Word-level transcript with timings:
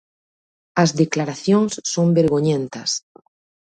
As 0.83 0.89
declaracións 1.01 1.73
son 1.93 2.07
vergoñentas. 2.17 2.91